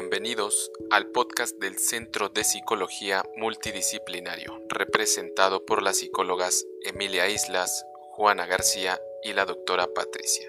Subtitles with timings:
[0.00, 8.46] Bienvenidos al podcast del Centro de Psicología Multidisciplinario, representado por las psicólogas Emilia Islas, Juana
[8.46, 10.46] García y la doctora Patricia.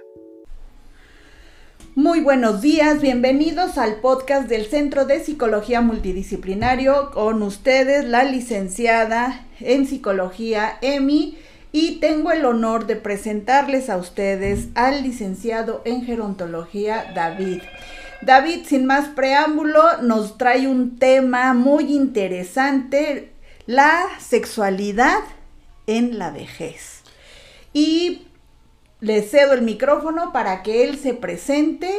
[1.96, 9.48] Muy buenos días, bienvenidos al podcast del Centro de Psicología Multidisciplinario con ustedes la licenciada
[9.60, 11.38] en psicología Emi
[11.74, 17.62] y tengo el honor de presentarles a ustedes al licenciado en gerontología David.
[18.22, 23.34] David, sin más preámbulo, nos trae un tema muy interesante,
[23.66, 25.22] la sexualidad
[25.88, 27.02] en la vejez.
[27.74, 28.28] Y
[29.00, 31.92] le cedo el micrófono para que él se presente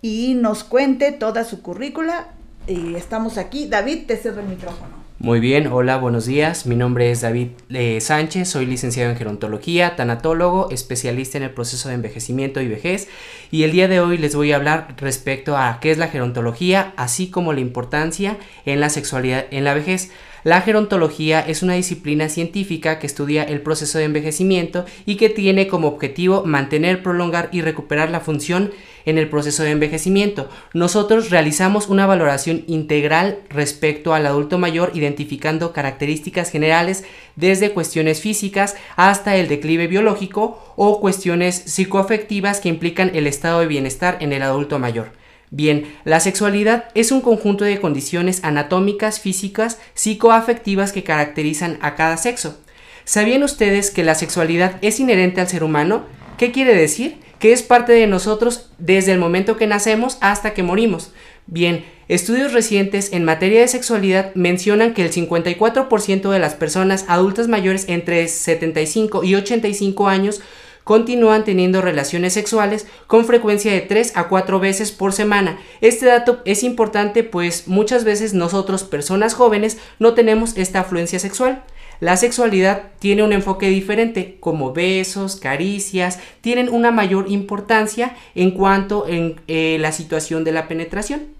[0.00, 2.28] y nos cuente toda su currícula.
[2.66, 3.66] Y estamos aquí.
[3.66, 5.03] David, te cedo el micrófono.
[5.20, 6.66] Muy bien, hola, buenos días.
[6.66, 11.88] Mi nombre es David eh, Sánchez, soy licenciado en gerontología, tanatólogo, especialista en el proceso
[11.88, 13.08] de envejecimiento y vejez.
[13.52, 16.92] Y el día de hoy les voy a hablar respecto a qué es la gerontología,
[16.96, 20.10] así como la importancia en la sexualidad en la vejez.
[20.42, 25.68] La gerontología es una disciplina científica que estudia el proceso de envejecimiento y que tiene
[25.68, 28.72] como objetivo mantener, prolongar y recuperar la función
[29.04, 30.48] en el proceso de envejecimiento.
[30.72, 37.04] Nosotros realizamos una valoración integral respecto al adulto mayor identificando características generales
[37.36, 43.66] desde cuestiones físicas hasta el declive biológico o cuestiones psicoafectivas que implican el estado de
[43.66, 45.12] bienestar en el adulto mayor.
[45.50, 52.16] Bien, la sexualidad es un conjunto de condiciones anatómicas, físicas, psicoafectivas que caracterizan a cada
[52.16, 52.58] sexo.
[53.04, 56.06] ¿Sabían ustedes que la sexualidad es inherente al ser humano?
[56.38, 57.18] ¿Qué quiere decir?
[57.44, 61.12] Que es parte de nosotros desde el momento que nacemos hasta que morimos.
[61.46, 67.46] Bien, estudios recientes en materia de sexualidad mencionan que el 54% de las personas adultas
[67.46, 70.40] mayores entre 75 y 85 años
[70.84, 75.58] continúan teniendo relaciones sexuales con frecuencia de 3 a 4 veces por semana.
[75.82, 81.62] Este dato es importante pues muchas veces nosotros, personas jóvenes, no tenemos esta afluencia sexual.
[82.00, 89.06] La sexualidad tiene un enfoque diferente, como besos, caricias, tienen una mayor importancia en cuanto
[89.08, 91.34] en eh, la situación de la penetración.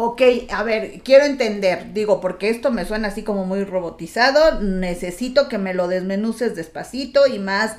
[0.00, 5.48] Ok, a ver, quiero entender, digo, porque esto me suena así como muy robotizado, necesito
[5.48, 7.74] que me lo desmenuces despacito y más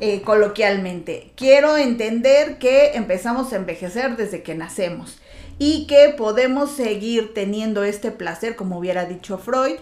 [0.00, 1.30] eh, coloquialmente.
[1.36, 5.18] Quiero entender que empezamos a envejecer desde que nacemos
[5.58, 9.76] y que podemos seguir teniendo este placer, como hubiera dicho Freud,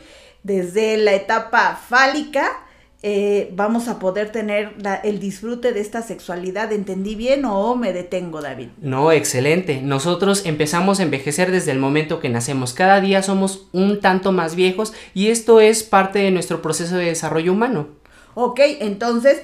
[0.46, 2.62] desde la etapa fálica
[3.02, 4.74] eh, vamos a poder tener
[5.04, 6.72] el disfrute de esta sexualidad.
[6.72, 8.68] ¿Entendí bien o me detengo, David?
[8.80, 9.82] No, excelente.
[9.82, 12.72] Nosotros empezamos a envejecer desde el momento que nacemos.
[12.72, 17.06] Cada día somos un tanto más viejos y esto es parte de nuestro proceso de
[17.06, 17.88] desarrollo humano.
[18.34, 19.42] Ok, entonces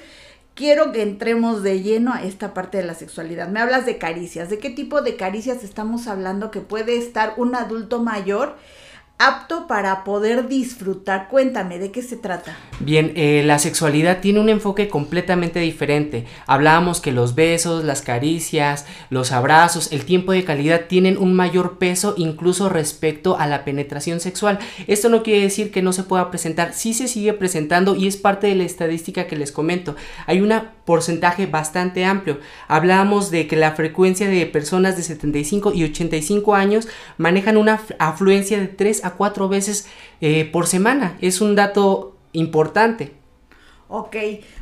[0.55, 3.49] quiero que entremos de lleno a esta parte de la sexualidad.
[3.49, 4.51] Me hablas de caricias.
[4.51, 8.57] ¿De qué tipo de caricias estamos hablando que puede estar un adulto mayor?
[9.27, 11.29] Apto para poder disfrutar.
[11.29, 12.57] Cuéntame, ¿de qué se trata?
[12.81, 16.27] Bien, eh, la sexualidad tiene un enfoque completamente diferente.
[16.47, 21.79] Hablábamos que los besos, las caricias, los abrazos, el tiempo de calidad tienen un mayor
[21.79, 24.59] peso incluso respecto a la penetración sexual.
[24.89, 28.17] Esto no quiere decir que no se pueda presentar, sí se sigue presentando y es
[28.17, 29.95] parte de la estadística que les comento.
[30.27, 30.53] Hay un
[30.85, 32.41] porcentaje bastante amplio.
[32.67, 36.89] Hablábamos de que la frecuencia de personas de 75 y 85 años
[37.19, 39.87] manejan una afluencia de 3 a cuatro veces
[40.21, 41.17] eh, por semana.
[41.21, 43.13] Es un dato importante.
[43.89, 44.17] Ok,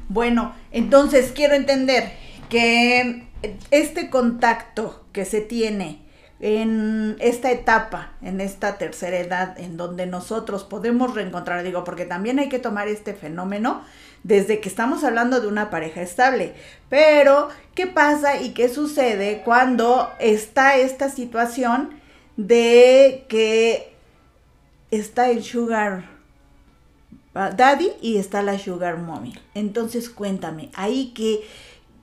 [0.09, 2.13] bueno, entonces quiero entender
[2.49, 3.29] que
[3.71, 6.03] este contacto que se tiene
[6.41, 12.39] en esta etapa, en esta tercera edad, en donde nosotros podemos reencontrar, digo, porque también
[12.39, 13.83] hay que tomar este fenómeno
[14.23, 16.55] desde que estamos hablando de una pareja estable.
[16.89, 21.91] Pero, ¿qué pasa y qué sucede cuando está esta situación
[22.37, 23.90] de que
[24.91, 26.21] está el sugar
[27.35, 29.35] daddy y está la sugar mommy.
[29.55, 31.43] Entonces cuéntame, ahí qué,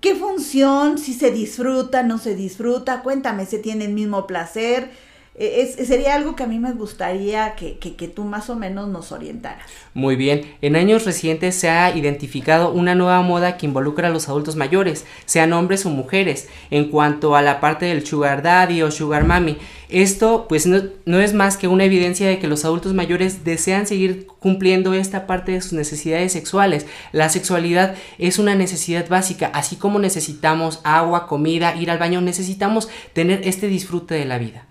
[0.02, 4.92] qué función, si se disfruta, no se disfruta, cuéntame, se tiene el mismo placer,
[5.38, 9.68] es, sería algo que a mí me gustaría que, tú más o menos nos orientaras.
[9.94, 14.30] Muy bien, en años recientes se ha identificado una nueva moda que involucra a los
[14.30, 18.90] adultos mayores, sean hombres o mujeres, en cuanto a la parte del sugar daddy o
[18.90, 19.58] sugar mami.
[19.90, 23.86] Esto pues no, no es más que una evidencia de que los adultos mayores desean
[23.86, 26.88] seguir cumpliendo esta parte de sus necesidades sexuales.
[27.12, 32.90] La sexualidad es una necesidad básica, así como necesitamos agua, comida, ir al baño, necesitamos
[33.14, 34.66] tener este disfrute de la vida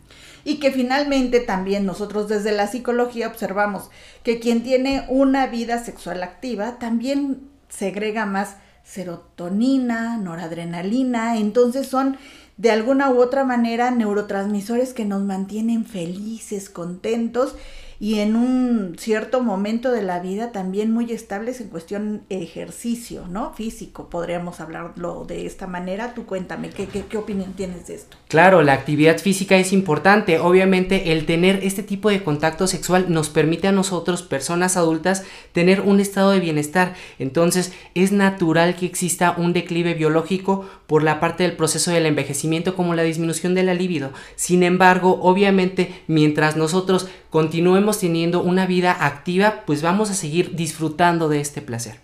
[0.47, 3.91] y que finalmente también nosotros desde la psicología observamos
[4.23, 8.55] que quien tiene una vida sexual activa también segrega más
[8.85, 12.17] serotonina, noradrenalina, entonces son
[12.59, 17.57] de alguna u otra manera neurotransmisores que nos mantienen felices, contentos
[17.99, 23.53] y en un cierto momento de la vida también muy estables en cuestión ejercicio, ¿no?
[23.55, 26.15] Físico, podríamos hablarlo de esta manera.
[26.15, 28.17] Tú cuéntame, ¿qué, qué, qué opinión tienes de esto?
[28.29, 30.39] Claro, la actividad física es importante.
[30.39, 35.81] Obviamente el tener este tipo de contacto sexual nos permite a nosotros, personas adultas, tener
[35.81, 36.95] un estado de bienestar.
[37.19, 42.75] Entonces es natural que exista un declive biológico por la parte del proceso del envejecimiento
[42.77, 44.11] como la disminución de la libido.
[44.37, 51.29] Sin embargo, obviamente, mientras nosotros continuemos teniendo una vida activa, pues vamos a seguir disfrutando
[51.29, 52.01] de este placer.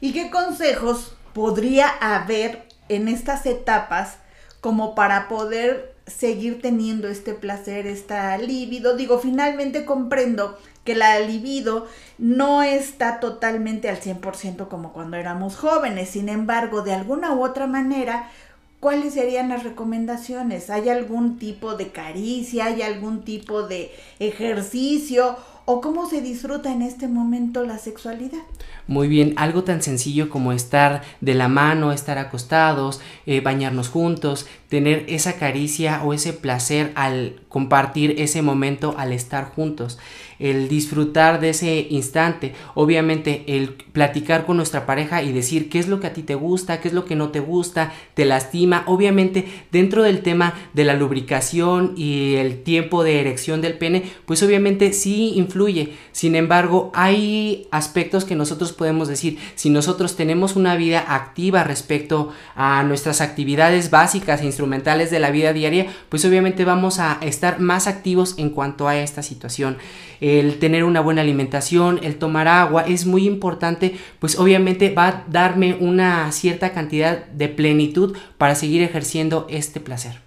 [0.00, 4.16] ¿Y qué consejos podría haber en estas etapas
[4.60, 8.96] como para poder seguir teniendo este placer, esta libido?
[8.96, 11.86] Digo, finalmente comprendo que la libido
[12.18, 16.08] no está totalmente al 100% como cuando éramos jóvenes.
[16.08, 18.32] Sin embargo, de alguna u otra manera,
[18.80, 20.70] ¿cuáles serían las recomendaciones?
[20.70, 22.66] ¿Hay algún tipo de caricia?
[22.66, 25.36] ¿Hay algún tipo de ejercicio?
[25.68, 28.38] ¿O cómo se disfruta en este momento la sexualidad?
[28.86, 34.46] Muy bien, algo tan sencillo como estar de la mano, estar acostados, eh, bañarnos juntos,
[34.68, 39.98] tener esa caricia o ese placer al compartir ese momento, al estar juntos
[40.38, 45.88] el disfrutar de ese instante, obviamente el platicar con nuestra pareja y decir qué es
[45.88, 48.84] lo que a ti te gusta, qué es lo que no te gusta, te lastima,
[48.86, 54.42] obviamente dentro del tema de la lubricación y el tiempo de erección del pene, pues
[54.42, 60.76] obviamente sí influye, sin embargo hay aspectos que nosotros podemos decir, si nosotros tenemos una
[60.76, 66.64] vida activa respecto a nuestras actividades básicas e instrumentales de la vida diaria, pues obviamente
[66.64, 69.78] vamos a estar más activos en cuanto a esta situación
[70.20, 75.24] el tener una buena alimentación, el tomar agua, es muy importante, pues obviamente va a
[75.28, 80.20] darme una cierta cantidad de plenitud para seguir ejerciendo este placer.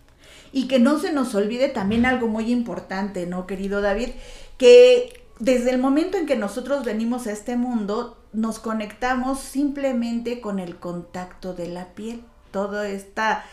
[0.52, 4.10] Y que no se nos olvide también algo muy importante, ¿no, querido David?
[4.58, 10.60] Que desde el momento en que nosotros venimos a este mundo, nos conectamos simplemente con
[10.60, 12.22] el contacto de la piel.
[12.52, 13.46] Toda esta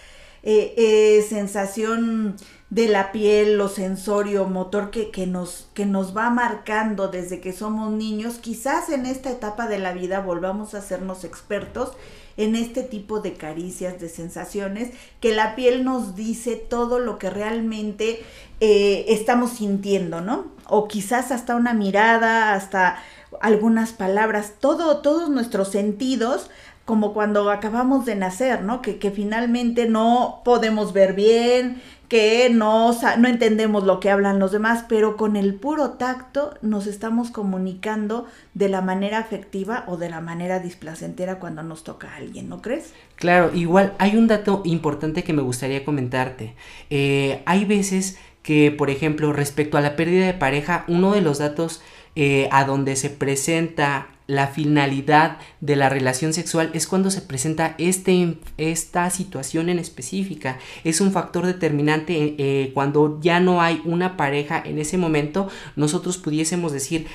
[0.49, 2.37] eh, eh, sensación
[2.71, 7.53] de la piel, lo sensorio, motor que, que, nos, que nos va marcando desde que
[7.53, 11.95] somos niños, quizás en esta etapa de la vida volvamos a hacernos expertos
[12.37, 14.91] en este tipo de caricias, de sensaciones,
[15.21, 18.23] que la piel nos dice todo lo que realmente
[18.61, 20.53] eh, estamos sintiendo, ¿no?
[20.69, 22.99] O quizás hasta una mirada, hasta
[23.41, 26.51] algunas palabras, todo, todos nuestros sentidos
[26.87, 28.81] como cuando acabamos de nacer, ¿no?
[28.81, 34.85] Que, finalmente no podemos ver bien, que no, no entendemos lo que hablan los demás,
[34.89, 40.21] pero con el puro tacto nos estamos comunicando de la manera afectiva o de la
[40.21, 42.93] manera displacentera cuando nos toca a alguien, ¿no crees?
[43.17, 46.55] Claro, igual hay un dato importante que me gustaría comentarte.
[46.91, 51.39] Eh, hay veces que, por ejemplo, respecto a la pérdida de pareja, uno de los
[51.39, 51.83] datos
[52.17, 57.75] eh, a donde se presenta la finalidad de la relación sexual es cuando se presenta
[57.79, 60.59] este, esta situación en específica.
[60.83, 65.49] Es un factor determinante eh, cuando ya no hay una pareja en ese momento.
[65.77, 67.07] Nosotros pudiésemos decir,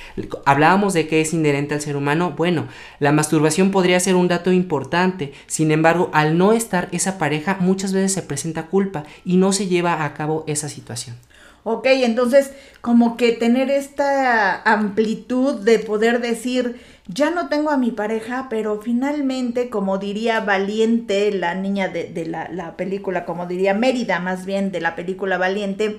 [0.46, 2.32] hablábamos de que es inherente al ser humano.
[2.36, 2.66] Bueno,
[2.98, 5.32] la masturbación podría ser un dato importante.
[5.46, 9.66] Sin embargo, al no estar esa pareja, muchas veces se presenta culpa y no se
[9.66, 11.16] lleva a cabo esa situación.
[11.64, 17.92] Ok, entonces como que tener esta amplitud de poder decir, ya no tengo a mi
[17.92, 24.44] pareja, pero finalmente, como diría Valiente, la niña de, la, película, como diría Mérida más
[24.44, 25.98] bien de la película Valiente,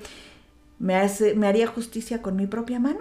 [0.78, 3.00] ¿me, hace, ¿me haría justicia con mi propia mano?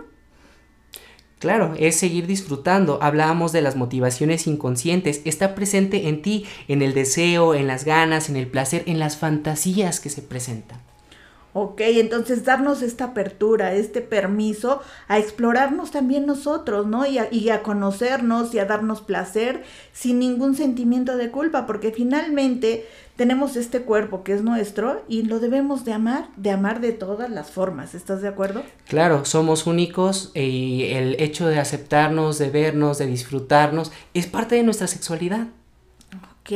[1.39, 2.99] Claro, es seguir disfrutando.
[3.01, 5.21] Hablábamos de las motivaciones inconscientes.
[5.25, 9.17] Está presente en ti, en el deseo, en las ganas, en el placer, en las
[9.17, 10.79] fantasías que se presentan.
[11.55, 17.05] Ok, entonces darnos esta apertura, este permiso a explorarnos también nosotros, ¿no?
[17.05, 21.91] Y a, y a, conocernos y a darnos placer sin ningún sentimiento de culpa, porque
[21.91, 26.91] finalmente tenemos este cuerpo que es nuestro y lo debemos de amar, de amar de
[26.91, 28.63] todas las formas, ¿estás de acuerdo?
[28.87, 34.63] Claro, somos únicos y el hecho de aceptarnos, de vernos, de disfrutarnos, es parte de
[34.63, 35.47] nuestra sexualidad.
[36.41, 36.51] Ok,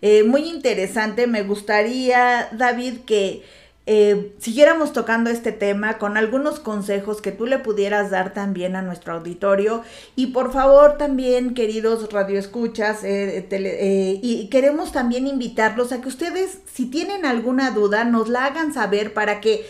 [0.00, 3.42] eh, muy interesante, me gustaría, David, que
[3.86, 8.82] eh, siguiéramos tocando este tema con algunos consejos que tú le pudieras dar también a
[8.82, 9.82] nuestro auditorio.
[10.16, 16.60] Y por favor también queridos radioescuchas eh, eh, y queremos también invitarlos a que ustedes
[16.72, 19.66] si tienen alguna duda nos la hagan saber para que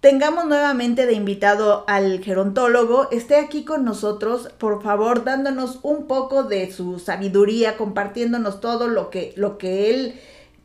[0.00, 6.42] tengamos nuevamente de invitado al gerontólogo, esté aquí con nosotros, por favor, dándonos un poco
[6.42, 10.20] de su sabiduría, compartiéndonos todo lo que, lo que él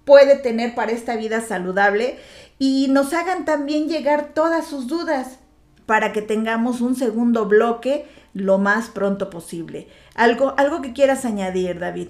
[0.06, 2.18] puede tener para esta vida saludable
[2.60, 5.40] y nos hagan también llegar todas sus dudas
[5.86, 9.88] para que tengamos un segundo bloque lo más pronto posible.
[10.16, 12.10] Algo, algo que quieras añadir, David.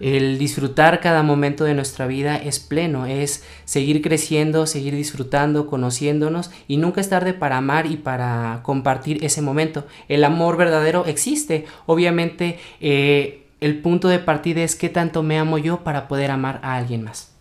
[0.00, 6.50] El disfrutar cada momento de nuestra vida es pleno, es seguir creciendo, seguir disfrutando, conociéndonos
[6.66, 9.86] y nunca es tarde para amar y para compartir ese momento.
[10.08, 11.66] El amor verdadero existe.
[11.86, 16.58] Obviamente eh, el punto de partida es qué tanto me amo yo para poder amar
[16.62, 17.32] a alguien más.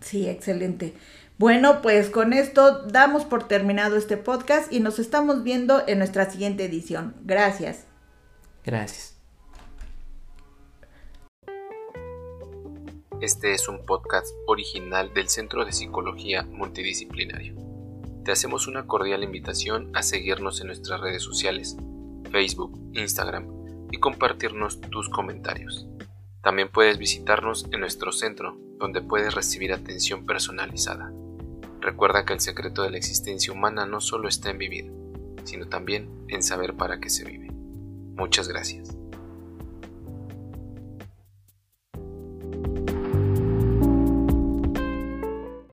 [0.00, 0.94] Sí, excelente.
[1.38, 6.28] Bueno, pues con esto damos por terminado este podcast y nos estamos viendo en nuestra
[6.28, 7.14] siguiente edición.
[7.22, 7.86] Gracias.
[8.64, 9.16] Gracias.
[13.20, 17.54] Este es un podcast original del Centro de Psicología Multidisciplinario.
[18.24, 21.76] Te hacemos una cordial invitación a seguirnos en nuestras redes sociales,
[22.32, 23.46] Facebook, Instagram
[23.92, 25.86] y compartirnos tus comentarios.
[26.42, 31.12] También puedes visitarnos en nuestro centro, donde puedes recibir atención personalizada.
[31.80, 34.92] Recuerda que el secreto de la existencia humana no solo está en vivir,
[35.44, 37.48] sino también en saber para qué se vive.
[38.16, 38.96] Muchas gracias.